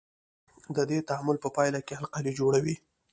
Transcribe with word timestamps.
د 0.75 0.77
دې 0.89 0.99
تعامل 1.09 1.37
په 1.43 1.49
پایله 1.55 1.79
کې 1.87 1.97
القلي 2.01 2.31
جوړوي. 2.39 2.75